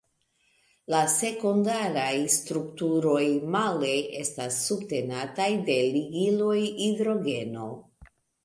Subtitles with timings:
[0.93, 3.21] La sekundaraj strukturoj,
[3.57, 3.93] male,
[4.23, 7.73] estas subtenataj de ligiloj hidrogeno.